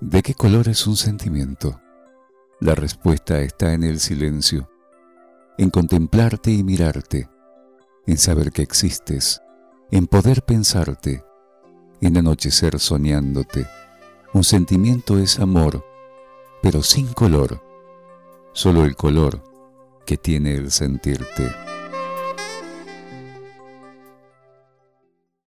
[0.00, 1.78] ¿De qué color es un sentimiento?
[2.58, 4.70] La respuesta está en el silencio,
[5.58, 7.28] en contemplarte y mirarte,
[8.06, 9.42] en saber que existes,
[9.90, 11.22] en poder pensarte,
[12.00, 13.66] en anochecer soñándote.
[14.32, 15.84] Un sentimiento es amor,
[16.62, 17.62] pero sin color,
[18.54, 19.44] solo el color
[20.06, 21.69] que tiene el sentirte.